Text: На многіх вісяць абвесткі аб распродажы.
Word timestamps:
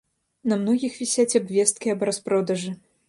На 0.53 0.57
многіх 0.61 0.95
вісяць 1.01 1.37
абвесткі 1.41 1.93
аб 1.95 2.07
распродажы. 2.11 2.73